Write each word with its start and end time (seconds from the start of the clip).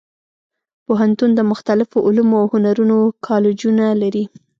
پوهنتون 0.85 1.29
د 1.35 1.39
مختلفو 1.51 1.97
علومو 2.07 2.35
او 2.41 2.47
هنرونو 2.53 2.97
کالجونه 3.25 3.85
لري. 4.01 4.23